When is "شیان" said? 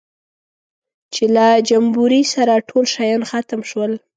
2.93-3.21